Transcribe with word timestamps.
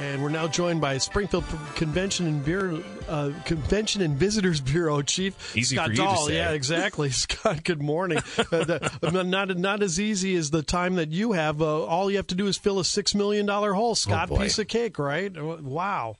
And 0.00 0.22
we're 0.22 0.28
now 0.28 0.46
joined 0.46 0.80
by 0.80 0.96
Springfield 0.98 1.44
Convention 1.74 2.28
and 2.28 2.44
Bureau, 2.44 2.84
uh, 3.08 3.32
Convention 3.44 4.00
and 4.00 4.16
Visitors 4.16 4.60
Bureau 4.60 5.02
Chief 5.02 5.56
Easy 5.56 5.74
Scott 5.74 5.86
for 5.86 5.90
you 5.92 5.96
to 5.96 6.02
Dahl. 6.04 6.30
Yeah, 6.30 6.52
exactly. 6.52 7.10
Scott, 7.12 7.64
good 7.64 7.82
morning. 7.82 8.18
uh, 8.18 8.42
the, 8.64 9.22
not 9.26 9.56
not 9.58 9.82
as 9.82 9.98
easy 9.98 10.36
as 10.36 10.50
the 10.52 10.62
time 10.62 10.94
that 10.96 11.08
you 11.10 11.32
have. 11.32 11.60
Uh, 11.60 11.84
all 11.84 12.10
you 12.12 12.16
have 12.16 12.28
to 12.28 12.36
do 12.36 12.46
is 12.46 12.56
fill 12.56 12.78
a 12.78 12.84
six 12.84 13.12
million 13.12 13.44
dollar 13.44 13.72
hole. 13.72 13.96
Scott, 13.96 14.28
Oh, 14.30 14.36
piece 14.36 14.60
of 14.60 14.68
cake, 14.68 15.00
right? 15.00 15.32
Wow, 15.36 16.14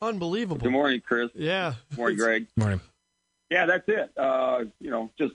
unbelievable. 0.00 0.62
Good 0.62 0.70
morning, 0.72 1.02
Chris. 1.04 1.30
Yeah. 1.34 1.74
Good 1.90 1.98
morning, 1.98 2.18
Greg. 2.18 2.46
Good 2.54 2.60
Morning. 2.62 2.80
Yeah, 3.50 3.66
that's 3.66 3.88
it. 3.88 4.10
Uh, 4.16 4.64
you 4.80 4.90
know, 4.90 5.10
just 5.18 5.32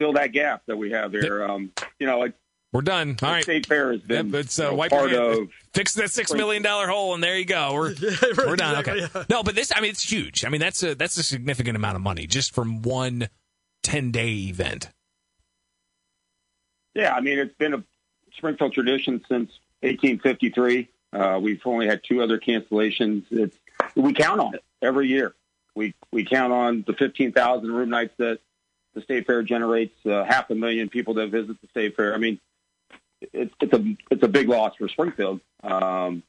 fill 0.00 0.14
that 0.14 0.32
gap 0.32 0.62
that 0.66 0.76
we 0.76 0.90
have 0.90 1.12
there. 1.12 1.48
Um, 1.48 1.72
you 2.00 2.06
know, 2.08 2.18
like 2.18 2.32
We're 2.72 2.82
done. 2.82 3.16
All 3.22 3.30
right. 3.30 3.42
State 3.42 3.66
Fair 3.66 3.90
has 3.92 4.00
been 4.00 4.26
Yep, 4.30 4.34
it's 4.44 4.58
uh, 4.60 4.64
you 4.64 4.68
know, 4.70 4.74
wipe 4.76 4.90
part 4.90 5.10
your 5.10 5.20
hand. 5.30 5.42
of. 5.42 5.48
Fix 5.74 5.94
that 5.94 6.10
six 6.10 6.32
million 6.32 6.62
dollar 6.62 6.86
hole, 6.86 7.14
and 7.14 7.22
there 7.22 7.36
you 7.36 7.44
go. 7.44 7.74
We're 7.74 7.94
we're 8.46 8.56
done. 8.56 8.78
exactly, 8.78 9.02
okay. 9.04 9.10
yeah. 9.14 9.24
No, 9.28 9.42
but 9.42 9.56
this, 9.56 9.72
I 9.74 9.80
mean, 9.80 9.90
it's 9.90 10.08
huge. 10.08 10.44
I 10.44 10.48
mean, 10.50 10.60
that's 10.60 10.82
a 10.84 10.94
that's 10.94 11.16
a 11.16 11.22
significant 11.24 11.76
amount 11.76 11.96
of 11.96 12.02
money 12.02 12.26
just 12.28 12.54
from 12.54 12.82
one 12.82 13.28
10 13.82 14.12
day 14.12 14.28
event. 14.48 14.88
Yeah, 16.94 17.14
I 17.14 17.20
mean, 17.20 17.38
it's 17.38 17.54
been 17.56 17.74
a 17.74 17.84
Springfield 18.36 18.72
tradition 18.72 19.24
since 19.28 19.50
1853. 19.80 20.88
Uh, 21.12 21.38
we've 21.42 21.60
only 21.64 21.86
had 21.86 22.02
two 22.04 22.22
other 22.22 22.38
cancellations. 22.38 23.24
It's 23.30 23.56
we 23.96 24.12
count 24.12 24.40
on 24.40 24.54
it 24.54 24.62
every 24.82 25.08
year. 25.08 25.34
We 25.74 25.94
we 26.12 26.24
count 26.24 26.52
on 26.52 26.84
the 26.86 26.92
15,000 26.92 27.70
room 27.70 27.90
nights 27.90 28.14
that 28.18 28.38
the 28.94 29.00
state 29.02 29.26
fair 29.26 29.42
generates, 29.42 29.94
uh, 30.04 30.24
half 30.24 30.50
a 30.50 30.54
million 30.54 30.88
people 30.88 31.14
that 31.14 31.30
visit 31.30 31.60
the 31.60 31.68
state 31.68 31.96
fair. 31.96 32.12
I 32.14 32.18
mean, 32.18 32.40
it's 33.32 33.54
it's 33.60 33.72
a 33.72 33.96
it's 34.10 34.22
a 34.22 34.28
big 34.28 34.48
loss 34.48 34.74
for 34.76 34.88
Springfield. 34.88 35.40
Um, 35.62 36.22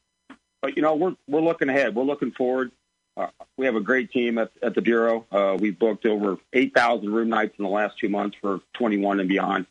but 0.62 0.76
you 0.76 0.82
know, 0.82 0.96
we're 0.96 1.16
we're 1.28 1.42
looking 1.42 1.70
ahead. 1.70 1.96
We're 1.96 2.04
looking 2.04 2.32
forward. 2.32 2.72
Uh, 3.18 3.28
we 3.58 3.66
have 3.66 3.76
a 3.76 3.82
great 3.82 4.12
team 4.12 4.38
at, 4.38 4.52
at 4.62 4.74
the 4.74 4.82
bureau. 4.82 5.26
Uh, 5.32 5.58
we've 5.60 5.78
booked 5.78 6.06
over 6.06 6.38
8,000 6.54 7.12
room 7.12 7.28
nights 7.28 7.54
in 7.60 7.66
the 7.66 7.70
last 7.70 8.00
two 8.00 8.08
months 8.08 8.38
for 8.40 8.62
21 8.76 9.20
and 9.20 9.28
beyond. 9.28 9.66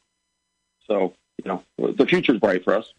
So 0.86 1.14
you 1.42 1.48
know, 1.78 1.92
the 1.94 2.06
future's 2.06 2.38
bright 2.38 2.64
for 2.64 2.74
us. 2.74 2.92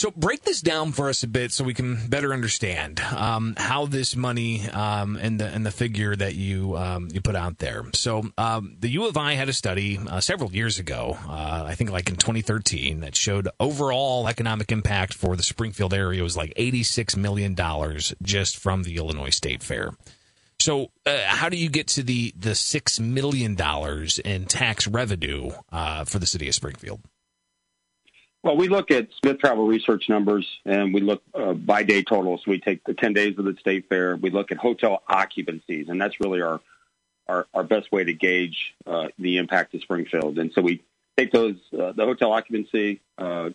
So 0.00 0.10
break 0.10 0.44
this 0.44 0.62
down 0.62 0.92
for 0.92 1.10
us 1.10 1.24
a 1.24 1.26
bit 1.26 1.52
so 1.52 1.62
we 1.62 1.74
can 1.74 2.08
better 2.08 2.32
understand 2.32 3.00
um, 3.00 3.52
how 3.58 3.84
this 3.84 4.16
money 4.16 4.66
um, 4.70 5.16
and 5.16 5.38
the 5.38 5.44
and 5.44 5.66
the 5.66 5.70
figure 5.70 6.16
that 6.16 6.34
you 6.34 6.74
um, 6.78 7.08
you 7.12 7.20
put 7.20 7.36
out 7.36 7.58
there. 7.58 7.84
So 7.92 8.24
um, 8.38 8.78
the 8.80 8.88
U 8.88 9.06
of 9.06 9.18
I 9.18 9.34
had 9.34 9.50
a 9.50 9.52
study 9.52 9.98
uh, 9.98 10.20
several 10.20 10.52
years 10.52 10.78
ago, 10.78 11.18
uh, 11.28 11.64
I 11.66 11.74
think 11.74 11.90
like 11.90 12.08
in 12.08 12.16
2013, 12.16 13.00
that 13.00 13.14
showed 13.14 13.50
overall 13.60 14.26
economic 14.26 14.72
impact 14.72 15.12
for 15.12 15.36
the 15.36 15.42
Springfield 15.42 15.92
area 15.92 16.22
was 16.22 16.34
like 16.34 16.54
86 16.56 17.18
million 17.18 17.52
dollars 17.52 18.14
just 18.22 18.56
from 18.56 18.84
the 18.84 18.96
Illinois 18.96 19.28
State 19.28 19.62
Fair. 19.62 19.92
So 20.60 20.92
uh, 21.04 21.18
how 21.26 21.50
do 21.50 21.58
you 21.58 21.68
get 21.68 21.88
to 21.88 22.02
the 22.02 22.32
the 22.38 22.54
six 22.54 22.98
million 22.98 23.54
dollars 23.54 24.18
in 24.18 24.46
tax 24.46 24.86
revenue 24.86 25.50
uh, 25.70 26.06
for 26.06 26.18
the 26.18 26.24
city 26.26 26.48
of 26.48 26.54
Springfield? 26.54 27.00
Well, 28.42 28.56
we 28.56 28.68
look 28.68 28.90
at 28.90 29.08
Smith 29.20 29.38
Travel 29.38 29.66
Research 29.66 30.08
numbers, 30.08 30.46
and 30.64 30.94
we 30.94 31.02
look 31.02 31.22
uh, 31.34 31.52
by 31.52 31.82
day 31.82 32.02
totals. 32.02 32.46
We 32.46 32.58
take 32.58 32.82
the 32.84 32.94
10 32.94 33.12
days 33.12 33.38
of 33.38 33.44
the 33.44 33.54
state 33.60 33.88
fair. 33.88 34.16
We 34.16 34.30
look 34.30 34.50
at 34.50 34.56
hotel 34.56 35.02
occupancies, 35.08 35.88
and 35.88 36.00
that's 36.00 36.18
really 36.20 36.40
our 36.40 36.60
our, 37.28 37.46
our 37.54 37.62
best 37.62 37.92
way 37.92 38.02
to 38.02 38.12
gauge 38.12 38.74
uh, 38.86 39.08
the 39.16 39.36
impact 39.36 39.72
of 39.74 39.82
Springfield. 39.82 40.38
And 40.38 40.52
so 40.52 40.62
we 40.62 40.82
take 41.16 41.30
those 41.30 41.54
uh, 41.72 41.92
the 41.92 42.04
hotel 42.04 42.32
occupancy, 42.32 43.00
uh, 43.18 43.50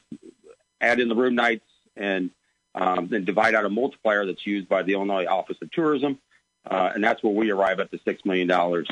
add 0.79 1.01
in 1.01 1.09
the 1.09 1.15
room 1.15 1.35
nights, 1.35 1.65
and 1.97 2.29
um, 2.73 3.07
then 3.09 3.25
divide 3.25 3.53
out 3.53 3.65
a 3.65 3.69
multiplier 3.69 4.25
that's 4.25 4.45
used 4.45 4.69
by 4.69 4.83
the 4.83 4.93
Illinois 4.93 5.25
Office 5.25 5.57
of 5.61 5.71
Tourism, 5.71 6.19
uh, 6.69 6.91
and 6.93 7.03
that's 7.03 7.21
where 7.23 7.33
we 7.33 7.51
arrive 7.51 7.79
at 7.79 7.91
the 7.91 7.99
six 8.05 8.23
million 8.23 8.47
dollars. 8.47 8.87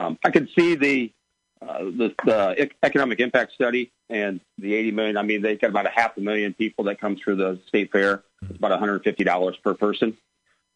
Um, 0.00 0.18
I 0.24 0.30
could 0.30 0.48
see 0.56 0.74
the 0.74 1.12
uh, 1.60 1.78
the, 1.84 2.14
the 2.24 2.54
ec- 2.62 2.76
economic 2.82 3.20
impact 3.20 3.52
study 3.52 3.90
and 4.08 4.40
the 4.58 4.74
80 4.74 4.90
million. 4.92 5.16
I 5.16 5.22
mean, 5.22 5.42
they've 5.42 5.60
got 5.60 5.70
about 5.70 5.86
a 5.86 5.90
half 5.90 6.16
a 6.16 6.20
million 6.20 6.54
people 6.54 6.84
that 6.84 7.00
come 7.00 7.16
through 7.16 7.36
the 7.36 7.60
state 7.68 7.90
fair. 7.92 8.22
It's 8.48 8.56
about 8.58 8.70
150 8.70 9.24
dollars 9.24 9.56
per 9.62 9.74
person. 9.74 10.16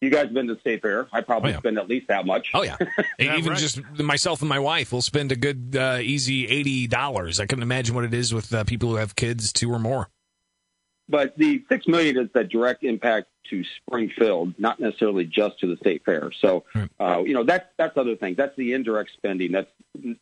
You 0.00 0.10
guys 0.10 0.24
have 0.24 0.34
been 0.34 0.48
to 0.48 0.54
the 0.54 0.60
state 0.60 0.82
fair. 0.82 1.06
I 1.12 1.20
probably 1.20 1.50
Oh, 1.50 1.52
yeah. 1.52 1.58
spend 1.60 1.78
at 1.78 1.88
least 1.88 2.08
that 2.08 2.26
much. 2.26 2.50
Oh 2.54 2.62
yeah, 2.62 2.76
Yeah, 3.20 3.36
even 3.36 3.50
right. 3.50 3.58
just 3.58 3.80
myself 4.00 4.40
and 4.40 4.48
my 4.48 4.58
wife 4.58 4.90
will 4.92 5.00
spend 5.02 5.30
a 5.30 5.36
good 5.36 5.76
uh, 5.78 5.98
easy 6.02 6.48
eighty 6.48 6.88
dollars. 6.88 7.38
I 7.38 7.46
couldn't 7.46 7.62
imagine 7.62 7.94
what 7.94 8.04
it 8.04 8.12
is 8.12 8.34
with 8.34 8.52
uh, 8.52 8.64
people 8.64 8.88
who 8.90 8.96
have 8.96 9.14
kids 9.14 9.52
two 9.52 9.70
or 9.72 9.78
more. 9.78 10.08
But 11.08 11.36
the 11.36 11.62
six 11.68 11.86
million 11.86 12.16
is 12.18 12.28
the 12.32 12.42
direct 12.44 12.82
impact 12.84 13.28
to 13.50 13.64
Springfield, 13.76 14.54
not 14.58 14.80
necessarily 14.80 15.24
just 15.24 15.60
to 15.60 15.66
the 15.66 15.76
state 15.76 16.04
fair. 16.04 16.30
So, 16.32 16.64
uh, 17.00 17.22
you 17.24 17.34
know, 17.34 17.44
that's 17.44 17.66
that's 17.76 17.96
other 17.96 18.16
things. 18.16 18.36
That's 18.36 18.56
the 18.56 18.72
indirect 18.72 19.10
spending. 19.12 19.52
That's 19.52 19.70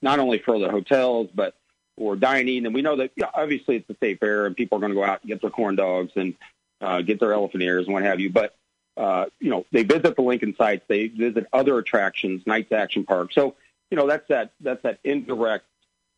not 0.02 0.18
only 0.18 0.38
for 0.38 0.58
the 0.58 0.70
hotels, 0.70 1.28
but 1.34 1.54
for 1.96 2.16
dining. 2.16 2.66
And 2.66 2.74
we 2.74 2.82
know 2.82 2.96
that 2.96 3.12
yeah, 3.16 3.30
obviously 3.34 3.76
it's 3.76 3.88
the 3.88 3.94
state 3.94 4.20
fair, 4.20 4.46
and 4.46 4.56
people 4.56 4.78
are 4.78 4.80
going 4.80 4.92
to 4.92 4.96
go 4.96 5.04
out 5.04 5.20
and 5.22 5.28
get 5.28 5.40
their 5.40 5.50
corn 5.50 5.76
dogs 5.76 6.12
and 6.16 6.34
uh, 6.80 7.02
get 7.02 7.20
their 7.20 7.32
elephant 7.32 7.62
ears 7.62 7.86
and 7.86 7.94
what 7.94 8.02
have 8.02 8.20
you. 8.20 8.30
But 8.30 8.56
uh, 8.96 9.26
you 9.38 9.50
know, 9.50 9.64
they 9.72 9.82
visit 9.82 10.16
the 10.16 10.22
Lincoln 10.22 10.54
sites. 10.56 10.84
They 10.88 11.08
visit 11.08 11.46
other 11.52 11.78
attractions, 11.78 12.46
Knights 12.46 12.72
Action 12.72 13.04
Park. 13.04 13.32
So, 13.32 13.54
you 13.90 13.96
know, 13.96 14.06
that's 14.06 14.26
that 14.28 14.52
that's 14.60 14.82
that 14.82 14.98
indirect 15.04 15.64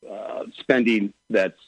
uh, 0.08 0.44
spending 0.58 1.12
that's 1.30 1.58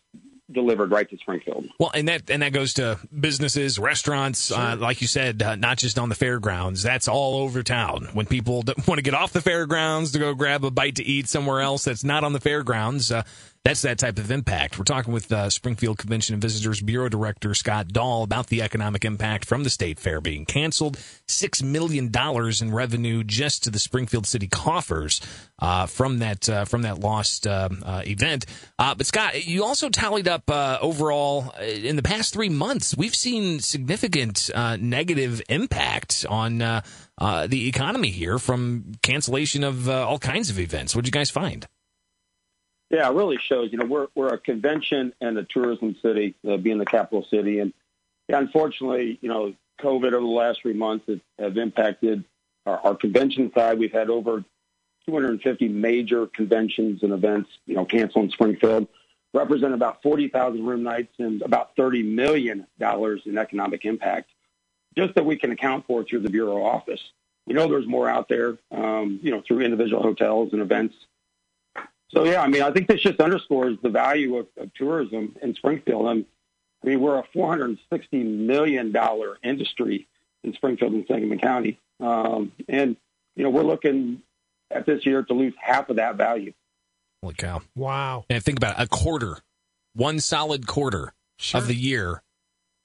delivered 0.50 0.90
right 0.90 1.08
to 1.08 1.16
Springfield. 1.16 1.66
Well, 1.78 1.90
and 1.94 2.08
that 2.08 2.30
and 2.30 2.42
that 2.42 2.52
goes 2.52 2.74
to 2.74 2.98
businesses, 3.18 3.78
restaurants, 3.78 4.50
uh, 4.50 4.76
like 4.78 5.00
you 5.00 5.06
said, 5.06 5.42
uh, 5.42 5.56
not 5.56 5.78
just 5.78 5.98
on 5.98 6.08
the 6.08 6.14
fairgrounds. 6.14 6.82
That's 6.82 7.08
all 7.08 7.36
over 7.42 7.62
town. 7.62 8.08
When 8.12 8.26
people 8.26 8.64
want 8.86 8.98
to 8.98 9.02
get 9.02 9.14
off 9.14 9.32
the 9.32 9.40
fairgrounds 9.40 10.12
to 10.12 10.18
go 10.18 10.34
grab 10.34 10.64
a 10.64 10.70
bite 10.70 10.96
to 10.96 11.04
eat 11.04 11.28
somewhere 11.28 11.60
else 11.60 11.84
that's 11.84 12.04
not 12.04 12.24
on 12.24 12.32
the 12.32 12.40
fairgrounds, 12.40 13.10
uh, 13.10 13.22
that's 13.64 13.80
that 13.80 13.98
type 13.98 14.18
of 14.18 14.30
impact. 14.30 14.78
We're 14.78 14.84
talking 14.84 15.14
with 15.14 15.32
uh, 15.32 15.48
Springfield 15.48 15.96
Convention 15.96 16.34
and 16.34 16.42
Visitors 16.42 16.82
Bureau 16.82 17.08
Director 17.08 17.54
Scott 17.54 17.88
Dahl 17.88 18.22
about 18.22 18.48
the 18.48 18.60
economic 18.60 19.06
impact 19.06 19.46
from 19.46 19.64
the 19.64 19.70
state 19.70 19.98
fair 19.98 20.20
being 20.20 20.44
canceled. 20.44 20.98
Six 21.26 21.62
million 21.62 22.10
dollars 22.10 22.60
in 22.60 22.74
revenue 22.74 23.24
just 23.24 23.64
to 23.64 23.70
the 23.70 23.78
Springfield 23.78 24.26
city 24.26 24.48
coffers 24.48 25.22
uh, 25.60 25.86
from 25.86 26.18
that 26.18 26.46
uh, 26.46 26.66
from 26.66 26.82
that 26.82 27.00
lost 27.00 27.46
uh, 27.46 27.70
uh, 27.82 28.02
event. 28.06 28.44
Uh, 28.78 28.94
but 28.94 29.06
Scott, 29.06 29.46
you 29.46 29.64
also 29.64 29.88
tallied 29.88 30.28
up 30.28 30.50
overall 30.50 31.50
in 31.58 31.96
the 31.96 32.02
past 32.02 32.34
three 32.34 32.50
months. 32.50 32.94
We've 32.94 33.14
seen 33.14 33.60
significant 33.60 34.50
negative 34.54 35.40
impact 35.48 36.26
on 36.28 36.58
the 36.58 37.68
economy 37.68 38.10
here 38.10 38.38
from 38.38 38.92
cancellation 39.02 39.64
of 39.64 39.88
all 39.88 40.18
kinds 40.18 40.50
of 40.50 40.58
events. 40.58 40.94
What 40.94 41.06
did 41.06 41.14
you 41.14 41.18
guys 41.18 41.30
find? 41.30 41.66
Yeah, 42.90 43.08
it 43.08 43.14
really 43.14 43.38
shows. 43.38 43.70
You 43.72 43.78
know, 43.78 43.86
we're 43.86 44.08
we're 44.14 44.34
a 44.34 44.38
convention 44.38 45.14
and 45.20 45.36
a 45.38 45.44
tourism 45.44 45.96
city, 46.02 46.34
uh, 46.48 46.58
being 46.58 46.78
the 46.78 46.84
capital 46.84 47.26
city, 47.30 47.58
and 47.58 47.72
unfortunately, 48.28 49.18
you 49.20 49.28
know, 49.28 49.54
COVID 49.80 50.12
over 50.12 50.20
the 50.20 50.26
last 50.26 50.62
three 50.62 50.74
months 50.74 51.06
has, 51.08 51.18
have 51.38 51.56
impacted 51.56 52.24
our, 52.66 52.78
our 52.78 52.94
convention 52.94 53.50
side. 53.54 53.78
We've 53.78 53.92
had 53.92 54.10
over 54.10 54.44
250 55.06 55.68
major 55.68 56.26
conventions 56.26 57.02
and 57.02 57.12
events, 57.12 57.50
you 57.66 57.74
know, 57.74 57.84
canceled 57.84 58.26
in 58.26 58.30
Springfield, 58.30 58.88
represent 59.32 59.74
about 59.74 60.02
40,000 60.02 60.64
room 60.64 60.82
nights 60.82 61.12
and 61.18 61.42
about 61.42 61.76
30 61.76 62.02
million 62.02 62.66
dollars 62.78 63.22
in 63.26 63.36
economic 63.36 63.84
impact, 63.84 64.30
just 64.96 65.14
that 65.14 65.26
we 65.26 65.36
can 65.36 65.50
account 65.52 65.86
for 65.86 66.04
through 66.04 66.20
the 66.20 66.30
bureau 66.30 66.64
office. 66.64 67.00
We 67.46 67.54
know 67.54 67.68
there's 67.68 67.86
more 67.86 68.08
out 68.08 68.28
there, 68.28 68.56
um, 68.70 69.20
you 69.22 69.30
know, 69.30 69.42
through 69.46 69.60
individual 69.60 70.02
hotels 70.02 70.52
and 70.52 70.62
events. 70.62 70.94
So 72.14 72.24
yeah, 72.24 72.40
I 72.42 72.46
mean, 72.48 72.62
I 72.62 72.70
think 72.70 72.88
this 72.88 73.00
just 73.02 73.20
underscores 73.20 73.76
the 73.82 73.88
value 73.90 74.36
of, 74.36 74.46
of 74.56 74.72
tourism 74.74 75.36
in 75.42 75.54
Springfield. 75.54 76.06
And 76.06 76.24
I 76.82 76.86
mean, 76.86 77.00
we're 77.00 77.18
a 77.18 77.24
460 77.32 78.22
million 78.22 78.92
dollar 78.92 79.38
industry 79.42 80.06
in 80.42 80.54
Springfield 80.54 80.92
and 80.92 81.04
Sangamon 81.08 81.38
County, 81.38 81.80
um, 82.00 82.52
and 82.68 82.96
you 83.36 83.42
know, 83.42 83.50
we're 83.50 83.62
looking 83.64 84.22
at 84.70 84.86
this 84.86 85.04
year 85.04 85.22
to 85.22 85.34
lose 85.34 85.54
half 85.60 85.88
of 85.88 85.96
that 85.96 86.16
value. 86.16 86.52
Holy 87.22 87.34
cow! 87.34 87.62
Wow. 87.74 88.24
And 88.30 88.42
think 88.42 88.58
about 88.58 88.78
it, 88.78 88.82
a 88.84 88.88
quarter, 88.88 89.38
one 89.94 90.20
solid 90.20 90.66
quarter 90.66 91.12
Sure. 91.38 91.60
of 91.60 91.66
the 91.66 91.74
year 91.74 92.22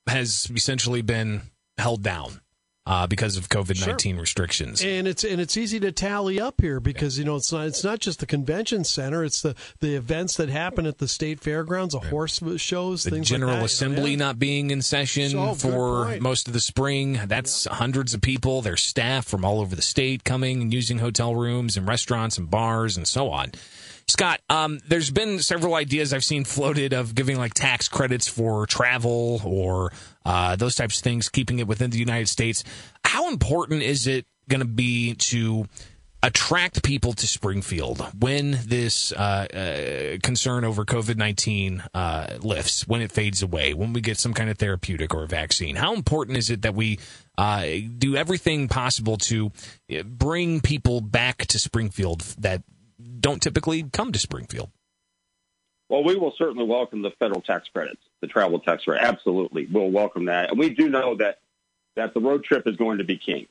has 0.07 0.49
essentially 0.55 1.01
been 1.03 1.41
held 1.77 2.01
down 2.01 2.41
uh, 2.89 3.05
because 3.07 3.37
of 3.37 3.47
COVID 3.49 3.85
nineteen 3.85 4.17
restrictions. 4.17 4.83
And 4.83 5.07
it's 5.07 5.23
and 5.23 5.39
it's 5.39 5.55
easy 5.55 5.79
to 5.79 5.91
tally 5.91 6.41
up 6.41 6.59
here 6.59 6.79
because 6.79 7.19
you 7.19 7.23
know 7.23 7.35
it's 7.35 7.51
not 7.53 7.67
it's 7.67 7.83
not 7.83 7.99
just 7.99 8.19
the 8.19 8.25
convention 8.25 8.83
center; 8.83 9.23
it's 9.23 9.41
the 9.43 9.55
the 9.79 9.95
events 9.95 10.35
that 10.37 10.49
happen 10.49 10.85
at 10.87 10.97
the 10.97 11.07
state 11.07 11.39
fairgrounds, 11.39 11.93
the 11.93 11.99
horse 11.99 12.41
shows, 12.57 13.03
the 13.03 13.11
things 13.11 13.29
General 13.29 13.51
like 13.51 13.59
that. 13.61 13.65
Assembly 13.65 14.11
Yeah. 14.11 14.17
not 14.17 14.39
being 14.39 14.71
in 14.71 14.81
session 14.81 15.29
So, 15.29 15.53
for 15.53 16.17
most 16.19 16.47
of 16.47 16.53
the 16.53 16.59
spring. 16.59 17.19
That's 17.27 17.65
hundreds 17.65 18.13
of 18.15 18.21
people, 18.21 18.61
their 18.63 18.75
staff 18.77 19.27
from 19.27 19.45
all 19.45 19.61
over 19.61 19.75
the 19.75 19.81
state 19.83 20.23
coming 20.23 20.61
and 20.63 20.73
using 20.73 20.97
hotel 20.97 21.35
rooms 21.35 21.77
and 21.77 21.87
restaurants 21.87 22.37
and 22.39 22.49
bars 22.49 22.97
and 22.97 23.07
so 23.07 23.29
on. 23.29 23.51
Scott, 24.09 24.41
um, 24.49 24.79
there's 24.87 25.11
been 25.11 25.39
several 25.39 25.75
ideas 25.75 26.13
I've 26.13 26.23
seen 26.23 26.43
floated 26.43 26.93
of 26.93 27.13
giving 27.13 27.37
like 27.37 27.53
tax 27.53 27.87
credits 27.87 28.27
for 28.27 28.65
travel 28.65 29.39
or 29.45 29.91
uh, 30.25 30.55
those 30.55 30.75
types 30.75 30.97
of 30.97 31.03
things, 31.03 31.29
keeping 31.29 31.59
it 31.59 31.67
within 31.67 31.91
the 31.91 31.99
United 31.99 32.27
States. 32.27 32.63
How 33.05 33.29
important 33.29 33.83
is 33.83 34.07
it 34.07 34.25
going 34.49 34.61
to 34.61 34.67
be 34.67 35.13
to 35.13 35.67
attract 36.23 36.83
people 36.83 37.13
to 37.13 37.27
Springfield 37.27 38.05
when 38.19 38.59
this 38.65 39.11
uh, 39.13 39.45
uh, 39.53 40.17
concern 40.21 40.65
over 40.65 40.85
COVID 40.85 41.15
19 41.15 41.83
uh, 41.93 42.37
lifts, 42.41 42.87
when 42.87 43.01
it 43.01 43.11
fades 43.11 43.43
away, 43.43 43.75
when 43.75 43.93
we 43.93 44.01
get 44.01 44.17
some 44.17 44.33
kind 44.33 44.49
of 44.49 44.57
therapeutic 44.57 45.13
or 45.13 45.23
a 45.23 45.27
vaccine? 45.27 45.75
How 45.75 45.93
important 45.93 46.37
is 46.37 46.49
it 46.49 46.63
that 46.63 46.73
we 46.73 46.99
uh, 47.37 47.65
do 47.97 48.15
everything 48.15 48.67
possible 48.67 49.17
to 49.17 49.51
uh, 49.93 50.01
bring 50.03 50.61
people 50.61 50.99
back 50.99 51.45
to 51.45 51.59
Springfield 51.59 52.21
that 52.39 52.63
don't 53.19 53.41
typically 53.41 53.83
come 53.83 54.11
to 54.11 54.19
Springfield? 54.19 54.69
Well, 55.89 56.03
we 56.03 56.15
will 56.15 56.33
certainly 56.37 56.65
welcome 56.65 57.01
the 57.01 57.11
federal 57.11 57.41
tax 57.41 57.67
credits, 57.69 58.01
the 58.21 58.27
travel 58.27 58.59
tax 58.59 58.83
credit. 58.83 59.03
Absolutely, 59.03 59.65
we'll 59.65 59.91
welcome 59.91 60.25
that, 60.25 60.49
and 60.49 60.59
we 60.59 60.69
do 60.69 60.89
know 60.89 61.15
that 61.15 61.39
that 61.95 62.13
the 62.13 62.19
road 62.19 62.43
trip 62.43 62.67
is 62.67 62.75
going 62.75 62.99
to 62.99 63.03
be 63.03 63.17
king 63.17 63.47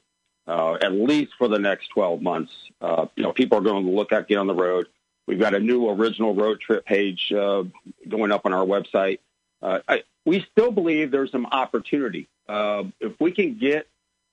uh, 0.48 0.78
at 0.80 0.92
least 0.92 1.32
for 1.36 1.46
the 1.46 1.58
next 1.58 1.88
12 1.88 2.22
months. 2.22 2.52
Uh, 2.80 3.06
you 3.14 3.22
know, 3.22 3.32
people 3.32 3.58
are 3.58 3.60
going 3.60 3.84
to 3.84 3.90
look 3.92 4.12
at 4.12 4.26
get 4.26 4.38
on 4.38 4.46
the 4.46 4.54
road. 4.54 4.86
We've 5.26 5.38
got 5.38 5.54
a 5.54 5.60
new 5.60 5.90
original 5.90 6.34
road 6.34 6.60
trip 6.60 6.86
page 6.86 7.30
uh, 7.30 7.64
going 8.08 8.32
up 8.32 8.46
on 8.46 8.54
our 8.54 8.64
website. 8.64 9.18
Uh, 9.60 9.80
I, 9.86 10.02
we 10.24 10.44
still 10.50 10.72
believe 10.72 11.10
there's 11.10 11.30
some 11.30 11.46
opportunity. 11.46 12.28
Uh, 12.48 12.84
if 12.98 13.12
we 13.20 13.32
can 13.32 13.58
get 13.58 13.86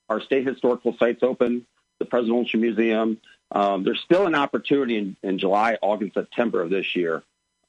our 0.08 0.22
state 0.22 0.48
historical 0.48 0.96
sites 0.98 1.22
open, 1.22 1.66
the 2.00 2.06
Presidential 2.06 2.62
Museum, 2.62 3.20
um, 3.52 3.84
there's 3.84 4.02
still 4.02 4.26
an 4.26 4.36
opportunity 4.36 4.98
in, 4.98 5.16
in, 5.24 5.40
July, 5.40 5.78
August, 5.82 6.16
September 6.16 6.62
of 6.62 6.70
this 6.70 6.96
year 6.96 7.24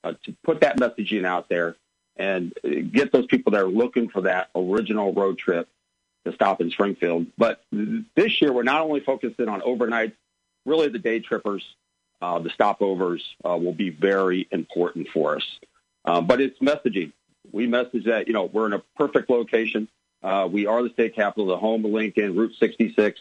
uh, 0.05 0.15
to 0.25 0.35
put 0.43 0.61
that 0.61 0.79
messaging 0.79 1.25
out 1.25 1.49
there 1.49 1.77
and 2.17 2.53
get 2.93 3.13
those 3.13 3.27
people 3.27 3.53
that 3.53 3.63
are 3.63 3.69
looking 3.69 4.09
for 4.09 4.23
that 4.23 4.49
original 4.55 5.13
road 5.13 5.39
trip 5.39 5.69
to 6.25 6.33
stop 6.33 6.61
in 6.61 6.71
Springfield. 6.71 7.27
But 7.37 7.63
this 7.71 8.41
year, 8.41 8.53
we're 8.53 8.63
not 8.63 8.83
only 8.83 9.01
focusing 9.01 9.49
on 9.49 9.63
overnight, 9.63 10.15
really 10.65 10.89
the 10.89 10.99
day 10.99 11.21
trippers, 11.21 11.65
uh, 12.21 12.39
the 12.39 12.49
stopovers 12.51 13.21
uh, 13.45 13.57
will 13.57 13.75
be 13.75 13.91
very 13.91 14.49
important 14.51 15.09
for 15.09 15.37
us. 15.37 15.59
Um, 16.05 16.27
but 16.27 16.41
it's 16.41 16.59
messaging. 16.61 17.13
We 17.53 17.67
message 17.67 18.05
that, 18.07 18.27
you 18.27 18.33
know, 18.33 18.45
we're 18.45 18.67
in 18.67 18.73
a 18.73 18.83
perfect 18.97 19.29
location. 19.29 19.89
Uh, 20.23 20.49
we 20.51 20.67
are 20.67 20.83
the 20.83 20.91
state 20.91 21.15
capital, 21.15 21.47
the 21.47 21.59
home 21.59 21.85
of 21.85 21.91
Lincoln, 21.91 22.35
Route 22.37 22.55
66. 22.59 23.21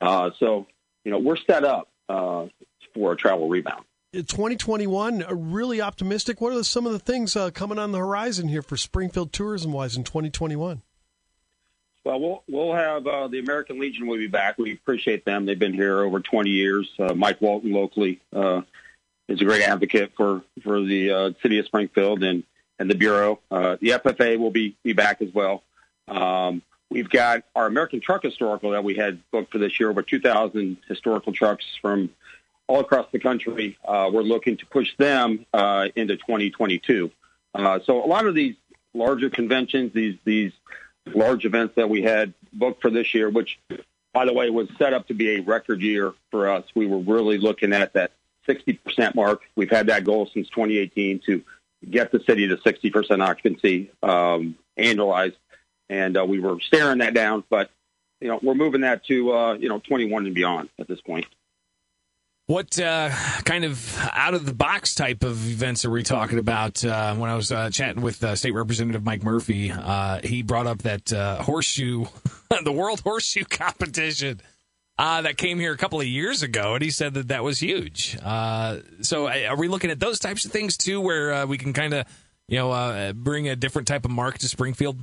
Uh, 0.00 0.30
so, 0.38 0.66
you 1.04 1.10
know, 1.10 1.18
we're 1.18 1.36
set 1.36 1.64
up 1.64 1.88
uh, 2.08 2.46
for 2.94 3.12
a 3.12 3.16
travel 3.16 3.48
rebound. 3.48 3.84
2021, 4.12 5.24
really 5.30 5.80
optimistic. 5.80 6.40
What 6.40 6.52
are 6.52 6.64
some 6.64 6.84
of 6.84 6.92
the 6.92 6.98
things 6.98 7.36
uh, 7.36 7.50
coming 7.50 7.78
on 7.78 7.92
the 7.92 7.98
horizon 7.98 8.48
here 8.48 8.62
for 8.62 8.76
Springfield 8.76 9.32
tourism 9.32 9.72
wise 9.72 9.96
in 9.96 10.02
2021? 10.02 10.82
Well, 12.02 12.20
we'll 12.20 12.42
we'll 12.48 12.74
have 12.74 13.06
uh, 13.06 13.28
the 13.28 13.38
American 13.38 13.78
Legion 13.78 14.06
will 14.06 14.16
be 14.16 14.26
back. 14.26 14.58
We 14.58 14.72
appreciate 14.72 15.24
them. 15.24 15.44
They've 15.44 15.58
been 15.58 15.74
here 15.74 16.00
over 16.00 16.18
20 16.18 16.50
years. 16.50 16.90
Uh, 16.98 17.14
Mike 17.14 17.40
Walton 17.40 17.72
locally 17.72 18.20
uh, 18.34 18.62
is 19.28 19.40
a 19.40 19.44
great 19.44 19.62
advocate 19.62 20.12
for 20.16 20.42
for 20.62 20.82
the 20.82 21.10
uh, 21.10 21.30
city 21.42 21.58
of 21.58 21.66
Springfield 21.66 22.22
and 22.22 22.42
and 22.78 22.90
the 22.90 22.94
bureau. 22.94 23.38
Uh, 23.50 23.76
the 23.80 23.90
FFA 23.90 24.38
will 24.38 24.50
be 24.50 24.76
be 24.82 24.94
back 24.94 25.20
as 25.20 25.32
well. 25.32 25.62
Um, 26.08 26.62
we've 26.90 27.08
got 27.08 27.44
our 27.54 27.66
American 27.66 28.00
Truck 28.00 28.22
Historical 28.22 28.70
that 28.70 28.84
we 28.84 28.94
had 28.94 29.20
booked 29.30 29.52
for 29.52 29.58
this 29.58 29.78
year. 29.80 29.90
Over 29.90 30.02
2,000 30.02 30.76
historical 30.88 31.32
trucks 31.32 31.64
from 31.80 32.10
all 32.66 32.80
across 32.80 33.06
the 33.12 33.18
country. 33.18 33.78
Uh, 33.84 34.10
we're 34.12 34.22
looking 34.22 34.56
to 34.58 34.66
push 34.66 34.94
them 34.96 35.46
uh, 35.52 35.88
into 35.96 36.16
2022. 36.16 37.10
Uh, 37.54 37.80
so 37.84 38.04
a 38.04 38.06
lot 38.06 38.26
of 38.26 38.34
these 38.34 38.54
larger 38.94 39.30
conventions, 39.30 39.92
these 39.92 40.16
these 40.24 40.52
large 41.14 41.44
events 41.44 41.74
that 41.76 41.88
we 41.88 42.02
had 42.02 42.34
booked 42.52 42.82
for 42.82 42.90
this 42.90 43.14
year, 43.14 43.28
which, 43.28 43.58
by 44.12 44.24
the 44.24 44.32
way, 44.32 44.50
was 44.50 44.68
set 44.78 44.92
up 44.92 45.08
to 45.08 45.14
be 45.14 45.36
a 45.36 45.40
record 45.40 45.80
year 45.80 46.12
for 46.30 46.48
us. 46.48 46.64
We 46.74 46.86
were 46.86 46.98
really 46.98 47.38
looking 47.38 47.72
at 47.72 47.94
that 47.94 48.12
60% 48.48 49.14
mark. 49.14 49.42
We've 49.56 49.70
had 49.70 49.86
that 49.88 50.04
goal 50.04 50.28
since 50.32 50.48
2018 50.50 51.20
to 51.26 51.42
get 51.88 52.12
the 52.12 52.20
city 52.20 52.46
to 52.48 52.56
60% 52.56 53.26
occupancy 53.26 53.90
um, 54.02 54.56
annualized, 54.78 55.36
and 55.90 56.16
uh, 56.16 56.24
we 56.24 56.40
were 56.40 56.58
staring 56.60 56.98
that 56.98 57.12
down. 57.12 57.44
But 57.50 57.70
you 58.20 58.28
know, 58.28 58.38
we're 58.42 58.54
moving 58.54 58.82
that 58.82 59.04
to 59.06 59.32
uh, 59.32 59.52
you 59.54 59.68
know 59.68 59.80
21 59.80 60.24
and 60.24 60.34
beyond 60.34 60.70
at 60.78 60.88
this 60.88 61.00
point. 61.02 61.26
What 62.46 62.80
uh, 62.80 63.10
kind 63.44 63.64
of 63.64 63.96
out 64.12 64.34
of 64.34 64.44
the 64.44 64.52
box 64.52 64.96
type 64.96 65.22
of 65.22 65.48
events 65.48 65.84
are 65.84 65.90
we 65.90 66.02
talking 66.02 66.38
about? 66.38 66.84
Uh, 66.84 67.14
when 67.14 67.30
I 67.30 67.36
was 67.36 67.52
uh, 67.52 67.70
chatting 67.70 68.02
with 68.02 68.24
uh, 68.24 68.34
State 68.34 68.54
Representative 68.54 69.04
Mike 69.04 69.22
Murphy, 69.22 69.70
uh, 69.70 70.20
he 70.24 70.42
brought 70.42 70.66
up 70.66 70.78
that 70.78 71.12
uh, 71.12 71.40
horseshoe, 71.42 72.06
the 72.64 72.72
World 72.72 73.00
Horseshoe 73.00 73.44
Competition 73.44 74.40
that 74.98 75.36
came 75.36 75.60
here 75.60 75.72
a 75.72 75.76
couple 75.76 76.00
of 76.00 76.08
years 76.08 76.42
ago, 76.42 76.74
and 76.74 76.82
he 76.82 76.90
said 76.90 77.14
that 77.14 77.28
that 77.28 77.44
was 77.44 77.60
huge. 77.60 78.18
so, 78.20 79.28
are 79.28 79.56
we 79.56 79.68
looking 79.68 79.90
at 79.92 80.00
those 80.00 80.18
types 80.18 80.44
of 80.44 80.50
things 80.50 80.76
too, 80.76 81.00
where 81.00 81.46
we 81.46 81.56
can 81.56 81.72
kind 81.72 81.94
of, 81.94 82.06
you 82.48 82.58
know, 82.58 83.12
bring 83.14 83.48
a 83.48 83.54
different 83.54 83.86
type 83.86 84.04
of 84.04 84.10
mark 84.10 84.38
to 84.38 84.48
Springfield? 84.48 84.98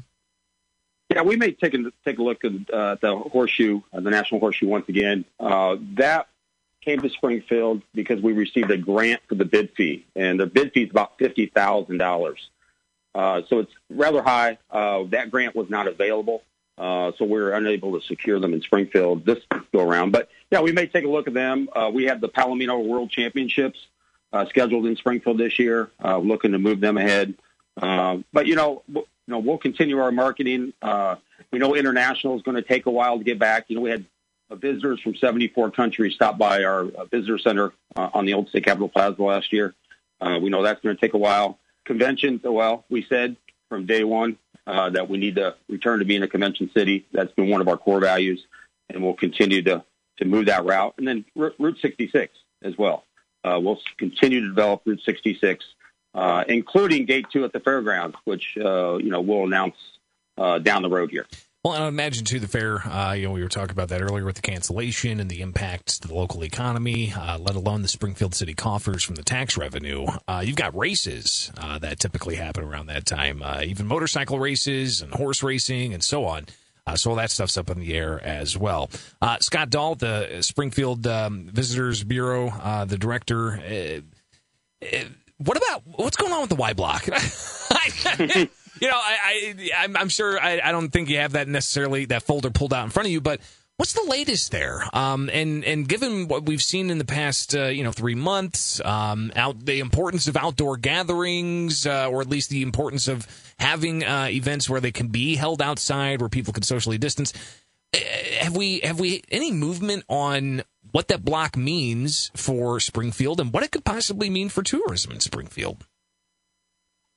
Yeah, 1.17 1.23
we 1.23 1.35
may 1.35 1.51
take 1.51 1.73
a 1.73 1.79
take 2.05 2.19
a 2.19 2.21
look 2.21 2.45
at 2.45 2.67
the 3.01 3.17
horseshoe, 3.31 3.81
the 3.91 4.11
National 4.11 4.39
Horseshoe 4.39 4.67
once 4.67 4.87
again. 4.87 5.25
that 5.39 6.27
came 6.81 7.01
to 7.01 7.09
Springfield 7.09 7.81
because 7.95 8.21
we 8.21 8.33
received 8.33 8.69
a 8.69 8.77
grant 8.77 9.21
for 9.27 9.33
the 9.33 9.43
bid 9.43 9.71
fee, 9.75 10.05
and 10.15 10.39
the 10.39 10.45
bid 10.45 10.73
fee 10.73 10.83
is 10.83 10.91
about 10.91 11.17
fifty 11.17 11.47
thousand 11.47 11.99
uh, 11.99 12.05
dollars. 12.05 12.49
So 13.15 13.59
it's 13.61 13.71
rather 13.89 14.21
high. 14.21 14.59
Uh, 14.69 15.05
that 15.09 15.31
grant 15.31 15.55
was 15.55 15.71
not 15.71 15.87
available, 15.87 16.43
uh, 16.77 17.13
so 17.17 17.25
we 17.25 17.39
were 17.39 17.49
unable 17.49 17.99
to 17.99 18.05
secure 18.05 18.39
them 18.39 18.53
in 18.53 18.61
Springfield 18.61 19.25
this 19.25 19.39
go 19.73 19.81
around. 19.81 20.11
But 20.11 20.29
yeah, 20.51 20.61
we 20.61 20.71
may 20.71 20.85
take 20.85 21.03
a 21.03 21.09
look 21.09 21.27
at 21.27 21.33
them. 21.33 21.67
Uh, 21.75 21.89
we 21.91 22.03
have 22.03 22.21
the 22.21 22.29
Palomino 22.29 22.85
World 22.85 23.09
Championships 23.09 23.79
uh, 24.31 24.45
scheduled 24.49 24.85
in 24.85 24.95
Springfield 24.97 25.39
this 25.39 25.57
year, 25.57 25.89
uh, 26.03 26.19
looking 26.19 26.51
to 26.51 26.59
move 26.59 26.79
them 26.79 26.95
ahead. 26.95 27.33
But 27.79 28.47
you 28.47 28.55
know, 28.55 28.83
you 28.87 29.05
know, 29.27 29.39
we'll 29.39 29.57
continue 29.57 29.99
our 29.99 30.11
marketing. 30.11 30.73
Uh, 30.81 31.15
we 31.51 31.59
know 31.59 31.75
international 31.75 32.35
is 32.35 32.41
going 32.41 32.55
to 32.55 32.61
take 32.61 32.85
a 32.85 32.91
while 32.91 33.17
to 33.17 33.23
get 33.23 33.39
back. 33.39 33.65
You 33.67 33.75
know, 33.75 33.81
we 33.81 33.89
had 33.89 34.05
visitors 34.51 35.01
from 35.01 35.15
74 35.15 35.71
countries 35.71 36.13
stop 36.13 36.37
by 36.37 36.63
our 36.63 36.85
uh, 36.85 37.05
visitor 37.05 37.37
center 37.37 37.73
uh, 37.95 38.09
on 38.13 38.25
the 38.25 38.33
Old 38.33 38.49
State 38.49 38.65
Capitol 38.65 38.89
Plaza 38.89 39.21
last 39.21 39.51
year. 39.51 39.73
Uh, 40.21 40.39
we 40.41 40.49
know 40.49 40.63
that's 40.63 40.81
going 40.81 40.95
to 40.95 40.99
take 40.99 41.13
a 41.13 41.17
while. 41.17 41.59
Conventions, 41.85 42.41
well, 42.43 42.85
we 42.89 43.05
said 43.07 43.35
from 43.69 43.85
day 43.85 44.03
one 44.03 44.37
uh, 44.65 44.89
that 44.89 45.09
we 45.09 45.17
need 45.17 45.35
to 45.35 45.55
return 45.69 45.99
to 45.99 46.05
being 46.05 46.23
a 46.23 46.27
convention 46.27 46.69
city. 46.73 47.05
That's 47.11 47.31
been 47.33 47.49
one 47.49 47.61
of 47.61 47.67
our 47.67 47.77
core 47.77 47.99
values, 47.99 48.45
and 48.89 49.03
we'll 49.03 49.13
continue 49.13 49.61
to 49.63 49.83
to 50.17 50.25
move 50.25 50.47
that 50.47 50.65
route. 50.65 50.95
And 50.97 51.07
then 51.07 51.25
Route 51.35 51.77
66 51.79 52.33
as 52.63 52.75
well. 52.75 53.03
Uh, 53.43 53.59
we'll 53.61 53.79
continue 53.97 54.41
to 54.41 54.47
develop 54.47 54.81
Route 54.83 55.01
66, 55.05 55.63
uh, 56.17 56.43
including 56.49 57.05
Gate 57.05 57.27
Two 57.31 57.45
at 57.45 57.53
the 57.53 57.61
fairgrounds, 57.61 58.17
which 58.25 58.55
you 58.55 59.09
know 59.09 59.21
we'll 59.21 59.45
announce 59.45 59.75
down 60.37 60.81
the 60.81 60.89
road 60.89 61.11
here. 61.11 61.25
Well, 61.67 61.83
I 61.83 61.87
imagine 61.89 62.23
too 62.23 62.39
the 62.39 62.47
fair. 62.47 62.79
Uh, 62.87 63.11
you 63.11 63.25
know, 63.25 63.31
we 63.33 63.41
were 63.41 63.49
talking 63.49 63.71
about 63.71 63.89
that 63.89 64.01
earlier 64.01 64.23
with 64.23 64.37
the 64.37 64.41
cancellation 64.41 65.19
and 65.19 65.29
the 65.29 65.41
impact 65.41 66.01
to 66.01 66.07
the 66.07 66.13
local 66.13 66.45
economy, 66.45 67.11
uh, 67.11 67.37
let 67.39 67.55
alone 67.55 67.81
the 67.81 67.89
Springfield 67.89 68.33
city 68.33 68.53
coffers 68.53 69.03
from 69.03 69.15
the 69.15 69.23
tax 69.23 69.57
revenue. 69.57 70.05
Uh, 70.29 70.41
you've 70.45 70.55
got 70.55 70.73
races 70.77 71.51
uh, 71.57 71.77
that 71.79 71.99
typically 71.99 72.35
happen 72.35 72.63
around 72.63 72.85
that 72.85 73.05
time, 73.05 73.43
uh, 73.43 73.61
even 73.65 73.85
motorcycle 73.85 74.39
races 74.39 75.01
and 75.01 75.13
horse 75.13 75.43
racing 75.43 75.93
and 75.93 76.01
so 76.01 76.23
on. 76.23 76.45
Uh, 76.85 76.95
so 76.95 77.09
all 77.09 77.17
that 77.17 77.31
stuff's 77.31 77.57
up 77.57 77.69
in 77.69 77.79
the 77.79 77.93
air 77.93 78.23
as 78.23 78.57
well. 78.57 78.89
Scott 79.41 79.69
Dahl, 79.69 79.95
the 79.95 80.37
Springfield 80.39 81.05
um, 81.05 81.49
Visitors 81.51 82.01
Bureau, 82.01 82.85
the 82.87 82.97
director. 82.97 83.59
What 85.37 85.57
about 85.57 85.83
what's 85.85 86.17
going 86.17 86.33
on 86.33 86.41
with 86.41 86.49
the 86.49 86.55
Y 86.55 86.73
Block? 86.73 87.07
you 87.07 88.87
know, 88.87 88.95
I, 88.95 89.55
I 89.75 89.87
I'm, 89.95 90.09
sure 90.09 90.39
I, 90.39 90.59
I 90.63 90.71
don't 90.71 90.89
think 90.89 91.09
you 91.09 91.17
have 91.17 91.33
that 91.33 91.47
necessarily 91.47 92.05
that 92.05 92.23
folder 92.23 92.49
pulled 92.49 92.73
out 92.73 92.83
in 92.83 92.89
front 92.89 93.07
of 93.07 93.11
you, 93.11 93.21
but 93.21 93.39
what's 93.77 93.93
the 93.93 94.03
latest 94.07 94.51
there? 94.51 94.83
Um, 94.93 95.29
and 95.31 95.63
and 95.63 95.87
given 95.87 96.27
what 96.27 96.45
we've 96.45 96.61
seen 96.61 96.89
in 96.89 96.97
the 96.97 97.05
past, 97.05 97.55
uh, 97.55 97.65
you 97.65 97.83
know, 97.83 97.91
three 97.91 98.15
months, 98.15 98.81
um, 98.83 99.31
out 99.35 99.65
the 99.65 99.79
importance 99.79 100.27
of 100.27 100.35
outdoor 100.35 100.77
gatherings, 100.77 101.85
uh, 101.85 102.09
or 102.09 102.21
at 102.21 102.27
least 102.27 102.49
the 102.49 102.61
importance 102.61 103.07
of 103.07 103.27
having 103.59 104.03
uh, 104.03 104.27
events 104.29 104.69
where 104.69 104.81
they 104.81 104.91
can 104.91 105.07
be 105.07 105.35
held 105.35 105.61
outside, 105.61 106.19
where 106.19 106.29
people 106.29 106.53
can 106.53 106.63
socially 106.63 106.97
distance. 106.97 107.33
Eh, 107.93 107.99
have 108.41 108.55
we 108.55 108.79
have 108.79 108.99
we 108.99 109.23
any 109.31 109.51
movement 109.51 110.03
on 110.09 110.63
what 110.91 111.07
that 111.07 111.23
block 111.23 111.57
means 111.57 112.31
for 112.35 112.79
Springfield 112.79 113.39
and 113.39 113.53
what 113.53 113.63
it 113.63 113.71
could 113.71 113.85
possibly 113.85 114.29
mean 114.29 114.49
for 114.49 114.63
tourism 114.63 115.11
in 115.11 115.19
Springfield? 115.19 115.85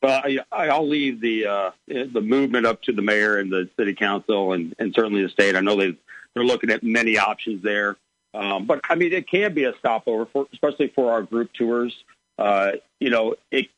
Well, 0.02 0.22
I, 0.50 0.78
will 0.78 0.88
leave 0.88 1.20
the 1.20 1.46
uh, 1.46 1.70
the 1.86 2.22
movement 2.22 2.66
up 2.66 2.82
to 2.82 2.92
the 2.92 3.02
mayor 3.02 3.38
and 3.38 3.52
the 3.52 3.68
city 3.78 3.94
council 3.94 4.54
and, 4.54 4.74
and 4.78 4.94
certainly 4.94 5.22
the 5.22 5.28
state. 5.28 5.56
I 5.56 5.60
know 5.60 5.76
they 5.76 5.96
they're 6.34 6.44
looking 6.44 6.70
at 6.70 6.82
many 6.82 7.18
options 7.18 7.62
there, 7.62 7.96
um, 8.32 8.64
but 8.66 8.80
I 8.88 8.94
mean 8.94 9.12
it 9.12 9.28
can 9.28 9.52
be 9.52 9.64
a 9.64 9.76
stopover, 9.78 10.26
for, 10.32 10.46
especially 10.52 10.88
for 10.88 11.12
our 11.12 11.22
group 11.22 11.52
tours. 11.52 11.92
uh, 12.38 12.72
you 12.98 13.10
know, 13.10 13.34
it, 13.50 13.68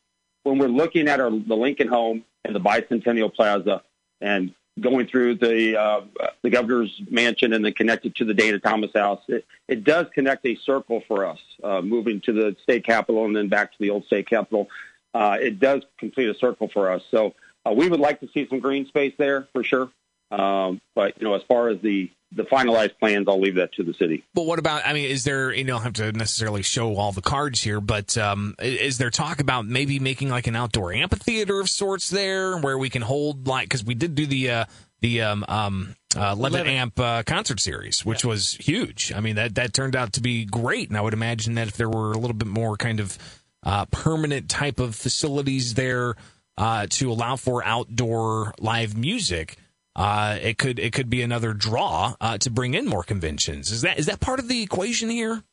when 0.43 0.57
we're 0.57 0.67
looking 0.67 1.07
at 1.07 1.19
our, 1.19 1.29
the 1.29 1.55
Lincoln 1.55 1.89
Home 1.89 2.23
and 2.45 2.55
the 2.55 2.59
Bicentennial 2.59 3.33
Plaza 3.33 3.83
and 4.21 4.53
going 4.79 5.07
through 5.07 5.35
the 5.35 5.79
uh, 5.79 6.01
the 6.41 6.49
governor's 6.49 7.01
mansion 7.09 7.53
and 7.53 7.63
then 7.63 7.73
connected 7.73 8.15
to 8.15 8.25
the 8.25 8.33
Dana 8.33 8.59
Thomas 8.59 8.91
House, 8.93 9.21
it, 9.27 9.45
it 9.67 9.83
does 9.83 10.07
connect 10.13 10.45
a 10.45 10.55
circle 10.55 11.03
for 11.07 11.25
us, 11.25 11.39
uh, 11.63 11.81
moving 11.81 12.21
to 12.21 12.33
the 12.33 12.55
state 12.63 12.85
capitol 12.85 13.25
and 13.25 13.35
then 13.35 13.49
back 13.49 13.71
to 13.71 13.77
the 13.79 13.89
old 13.89 14.05
state 14.05 14.27
capitol. 14.27 14.67
Uh, 15.13 15.37
it 15.39 15.59
does 15.59 15.83
complete 15.99 16.29
a 16.29 16.33
circle 16.33 16.69
for 16.73 16.91
us. 16.91 17.03
So 17.11 17.35
uh, 17.65 17.71
we 17.71 17.87
would 17.87 17.99
like 17.99 18.19
to 18.21 18.29
see 18.33 18.47
some 18.47 18.59
green 18.59 18.87
space 18.87 19.13
there 19.17 19.47
for 19.53 19.63
sure. 19.63 19.91
Um, 20.31 20.81
but 20.95 21.21
you 21.21 21.27
know, 21.27 21.35
as 21.35 21.43
far 21.43 21.69
as 21.69 21.79
the 21.81 22.09
the 22.35 22.43
finalized 22.43 22.97
plans, 22.99 23.27
I'll 23.27 23.39
leave 23.39 23.55
that 23.55 23.73
to 23.73 23.83
the 23.83 23.93
city. 23.93 24.23
But 24.33 24.45
what 24.45 24.59
about? 24.59 24.85
I 24.85 24.93
mean, 24.93 25.09
is 25.09 25.23
there? 25.23 25.53
You 25.53 25.63
don't 25.63 25.81
have 25.81 25.93
to 25.93 26.11
necessarily 26.11 26.61
show 26.61 26.95
all 26.95 27.11
the 27.11 27.21
cards 27.21 27.61
here, 27.61 27.79
but 27.79 28.17
um, 28.17 28.55
is 28.59 28.97
there 28.97 29.09
talk 29.09 29.39
about 29.39 29.65
maybe 29.65 29.99
making 29.99 30.29
like 30.29 30.47
an 30.47 30.55
outdoor 30.55 30.93
amphitheater 30.93 31.59
of 31.59 31.69
sorts 31.69 32.09
there, 32.09 32.57
where 32.57 32.77
we 32.77 32.89
can 32.89 33.01
hold 33.01 33.47
like 33.47 33.65
because 33.65 33.83
we 33.83 33.95
did 33.95 34.15
do 34.15 34.25
the 34.25 34.49
uh, 34.49 34.65
the 35.01 35.21
um, 35.21 35.45
um, 35.47 35.95
uh, 36.15 36.33
Levitt 36.33 36.65
Amp 36.65 36.99
uh, 36.99 37.23
concert 37.23 37.59
series, 37.59 38.05
which 38.05 38.23
yeah. 38.23 38.29
was 38.29 38.53
huge. 38.53 39.11
I 39.13 39.19
mean, 39.19 39.35
that 39.35 39.55
that 39.55 39.73
turned 39.73 39.95
out 39.95 40.13
to 40.13 40.21
be 40.21 40.45
great, 40.45 40.89
and 40.89 40.97
I 40.97 41.01
would 41.01 41.13
imagine 41.13 41.55
that 41.55 41.67
if 41.67 41.77
there 41.77 41.89
were 41.89 42.11
a 42.11 42.17
little 42.17 42.35
bit 42.35 42.47
more 42.47 42.77
kind 42.77 42.99
of 42.99 43.17
uh, 43.63 43.85
permanent 43.85 44.49
type 44.49 44.79
of 44.79 44.95
facilities 44.95 45.73
there 45.73 46.15
uh, 46.57 46.87
to 46.89 47.11
allow 47.11 47.35
for 47.35 47.63
outdoor 47.63 48.53
live 48.59 48.97
music 48.97 49.57
uh, 49.95 50.37
it 50.41 50.57
could 50.57 50.79
it 50.79 50.93
could 50.93 51.09
be 51.09 51.21
another 51.21 51.53
draw 51.53 52.15
uh, 52.19 52.37
to 52.39 52.49
bring 52.49 52.73
in 52.73 52.85
more 52.85 53.03
conventions. 53.03 53.71
Is 53.71 53.81
that 53.81 53.99
is 53.99 54.07
that 54.07 54.19
part 54.19 54.39
of 54.39 54.47
the 54.47 54.63
equation 54.63 55.09
here? 55.09 55.43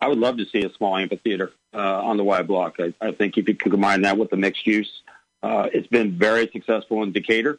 I 0.00 0.08
would 0.08 0.18
love 0.18 0.36
to 0.36 0.44
see 0.46 0.62
a 0.64 0.72
small 0.74 0.96
amphitheater 0.96 1.52
uh, 1.72 2.02
on 2.02 2.18
the 2.18 2.24
Y 2.24 2.42
block. 2.42 2.76
I, 2.78 2.92
I, 3.00 3.12
think 3.12 3.38
if 3.38 3.48
you 3.48 3.54
can 3.54 3.70
combine 3.70 4.02
that 4.02 4.18
with 4.18 4.28
the 4.28 4.36
mixed 4.36 4.66
use, 4.66 5.02
uh, 5.42 5.68
it's 5.72 5.86
been 5.86 6.18
very 6.18 6.50
successful 6.52 7.02
in 7.02 7.12
Decatur. 7.12 7.58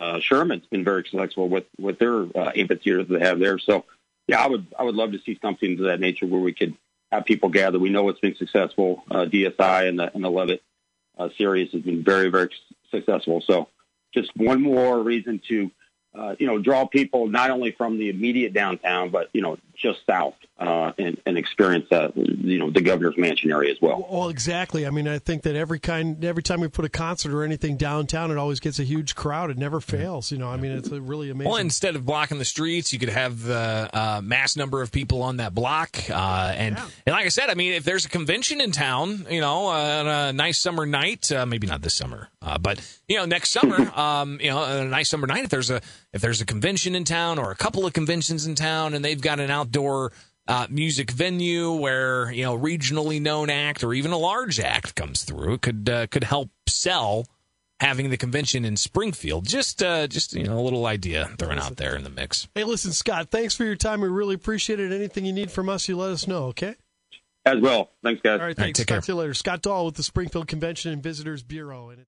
Uh, 0.00 0.18
Sherman's 0.20 0.64
been 0.66 0.84
very 0.84 1.04
successful 1.04 1.48
with 1.50 1.64
with 1.78 1.98
their 1.98 2.22
uh, 2.22 2.52
amphitheaters 2.56 3.08
they 3.08 3.20
have 3.20 3.38
there. 3.38 3.58
So, 3.58 3.84
yeah, 4.26 4.42
I 4.42 4.48
would 4.48 4.66
I 4.78 4.84
would 4.84 4.94
love 4.94 5.12
to 5.12 5.18
see 5.18 5.38
something 5.42 5.76
to 5.76 5.82
that 5.84 6.00
nature 6.00 6.26
where 6.26 6.40
we 6.40 6.54
could 6.54 6.74
have 7.10 7.26
people 7.26 7.50
gather. 7.50 7.78
We 7.78 7.90
know 7.90 8.08
it's 8.08 8.20
been 8.20 8.36
successful. 8.36 9.04
DSI 9.10 9.88
and 9.88 9.98
the 9.98 10.14
and 10.14 10.24
the 10.24 10.30
Levitt 10.30 10.62
series 11.36 11.72
has 11.72 11.82
been 11.82 12.02
very 12.02 12.30
very 12.30 12.48
successful. 12.90 13.42
So 13.46 13.68
just 14.12 14.30
one 14.36 14.60
more 14.60 15.00
reason 15.00 15.40
to, 15.48 15.70
uh, 16.14 16.34
you 16.38 16.46
know, 16.46 16.58
draw 16.58 16.86
people 16.86 17.26
not 17.26 17.50
only 17.50 17.72
from 17.72 17.98
the 17.98 18.08
immediate 18.08 18.52
downtown, 18.52 19.10
but 19.10 19.30
you 19.32 19.42
know, 19.42 19.58
just 19.74 20.00
south 20.06 20.34
uh, 20.62 20.92
and, 20.96 21.20
and, 21.26 21.36
experience 21.36 21.86
that, 21.90 22.16
you 22.16 22.58
know, 22.58 22.70
the 22.70 22.80
governor's 22.80 23.16
mansion 23.18 23.50
area 23.50 23.72
as 23.72 23.80
well. 23.80 24.06
Well, 24.08 24.28
exactly. 24.28 24.86
I 24.86 24.90
mean, 24.90 25.08
I 25.08 25.18
think 25.18 25.42
that 25.42 25.56
every 25.56 25.80
kind, 25.80 26.24
every 26.24 26.42
time 26.42 26.60
we 26.60 26.68
put 26.68 26.84
a 26.84 26.88
concert 26.88 27.34
or 27.34 27.42
anything 27.42 27.76
downtown, 27.76 28.30
it 28.30 28.38
always 28.38 28.60
gets 28.60 28.78
a 28.78 28.84
huge 28.84 29.16
crowd. 29.16 29.50
It 29.50 29.58
never 29.58 29.80
fails. 29.80 30.30
You 30.30 30.38
know, 30.38 30.48
I 30.48 30.56
mean, 30.56 30.70
it's 30.70 30.88
a 30.88 31.00
really 31.00 31.30
amazing. 31.30 31.50
Well, 31.50 31.60
instead 31.60 31.96
of 31.96 32.06
blocking 32.06 32.38
the 32.38 32.44
streets, 32.44 32.92
you 32.92 33.00
could 33.00 33.08
have 33.08 33.42
the 33.42 33.90
uh, 33.92 34.20
mass 34.22 34.56
number 34.56 34.82
of 34.82 34.92
people 34.92 35.22
on 35.22 35.38
that 35.38 35.52
block. 35.52 35.98
Uh, 36.08 36.54
and, 36.56 36.76
yeah. 36.76 36.86
and 37.06 37.12
like 37.12 37.26
I 37.26 37.30
said, 37.30 37.50
I 37.50 37.54
mean, 37.54 37.72
if 37.72 37.82
there's 37.82 38.04
a 38.04 38.08
convention 38.08 38.60
in 38.60 38.70
town, 38.70 39.26
you 39.28 39.40
know, 39.40 39.66
on 39.66 40.06
a 40.06 40.32
nice 40.32 40.60
summer 40.60 40.86
night, 40.86 41.32
uh, 41.32 41.44
maybe 41.44 41.66
not 41.66 41.82
this 41.82 41.94
summer, 41.94 42.28
uh, 42.40 42.58
but 42.58 42.80
you 43.08 43.16
know, 43.16 43.24
next 43.24 43.50
summer, 43.50 43.90
um, 43.98 44.38
you 44.40 44.50
know, 44.50 44.62
a 44.62 44.84
nice 44.84 45.08
summer 45.08 45.26
night, 45.26 45.42
if 45.42 45.50
there's 45.50 45.70
a 45.70 45.80
if 46.12 46.20
there's 46.20 46.40
a 46.40 46.46
convention 46.46 46.94
in 46.94 47.04
town 47.04 47.38
or 47.38 47.50
a 47.50 47.56
couple 47.56 47.84
of 47.84 47.92
conventions 47.92 48.46
in 48.46 48.54
town, 48.54 48.94
and 48.94 49.04
they've 49.04 49.20
got 49.20 49.40
an 49.40 49.50
outdoor 49.50 50.12
uh, 50.52 50.66
music 50.68 51.10
venue 51.10 51.72
where 51.72 52.30
you 52.30 52.42
know 52.42 52.56
regionally 52.56 53.20
known 53.20 53.48
act 53.48 53.82
or 53.82 53.94
even 53.94 54.12
a 54.12 54.18
large 54.18 54.60
act 54.60 54.94
comes 54.94 55.24
through. 55.24 55.54
It 55.54 55.62
could 55.62 55.88
uh, 55.88 56.06
could 56.08 56.24
help 56.24 56.50
sell 56.66 57.26
having 57.80 58.10
the 58.10 58.18
convention 58.18 58.66
in 58.66 58.76
Springfield. 58.76 59.46
Just 59.46 59.82
uh, 59.82 60.06
just 60.06 60.34
you 60.34 60.44
know 60.44 60.58
a 60.58 60.60
little 60.60 60.84
idea 60.84 61.30
thrown 61.38 61.58
out 61.58 61.76
there 61.76 61.96
in 61.96 62.04
the 62.04 62.10
mix. 62.10 62.48
Hey, 62.54 62.64
listen, 62.64 62.92
Scott, 62.92 63.30
thanks 63.30 63.54
for 63.54 63.64
your 63.64 63.76
time. 63.76 64.02
We 64.02 64.08
really 64.08 64.34
appreciate 64.34 64.78
it. 64.78 64.92
Anything 64.92 65.24
you 65.24 65.32
need 65.32 65.50
from 65.50 65.70
us, 65.70 65.88
you 65.88 65.96
let 65.96 66.10
us 66.10 66.28
know. 66.28 66.44
Okay. 66.48 66.76
As 67.46 67.58
well. 67.58 67.90
Thanks, 68.04 68.20
guys. 68.20 68.38
All 68.38 68.46
right. 68.46 68.56
Thanks. 68.56 68.78
All 68.78 68.82
right, 68.82 68.88
Talk 68.88 69.04
to 69.04 69.12
you 69.12 69.16
later. 69.16 69.34
Scott 69.34 69.62
Dahl 69.62 69.86
with 69.86 69.94
the 69.96 70.04
Springfield 70.04 70.48
Convention 70.48 70.92
and 70.92 71.02
Visitors 71.02 71.42
Bureau. 71.42 71.92